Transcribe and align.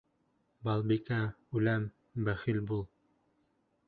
Балбикә, 0.67 1.19
үләм, 1.59 1.85
бәхил 2.31 2.63
бул. 2.73 2.83